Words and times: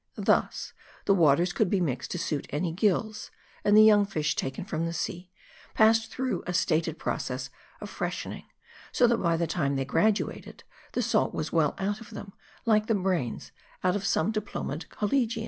Thus, 0.17 0.73
the 1.05 1.13
waters 1.13 1.53
could 1.53 1.69
be 1.69 1.79
mixed 1.79 2.09
to 2.11 2.17
suit 2.17 2.47
any 2.49 2.71
gills; 2.71 3.29
and 3.63 3.77
the 3.77 3.83
young 3.83 4.03
fish 4.07 4.35
taken 4.35 4.65
from 4.65 4.87
the 4.87 4.93
sea, 4.93 5.29
passed 5.75 6.09
through 6.09 6.41
a 6.47 6.55
stated 6.55 6.97
process 6.97 7.51
of 7.79 7.87
freshening; 7.87 8.45
so 8.91 9.05
that 9.05 9.19
by 9.19 9.37
the 9.37 9.45
time 9.45 9.75
they 9.75 9.85
graduated, 9.85 10.63
the 10.93 11.03
salt 11.03 11.35
was 11.35 11.53
well 11.53 11.75
out 11.77 12.01
of 12.01 12.09
them, 12.09 12.33
like 12.65 12.87
the 12.87 12.95
brains 12.95 13.51
out 13.83 13.95
of 13.95 14.03
some 14.03 14.31
diplomaed 14.31 14.89
collegians. 14.89 15.39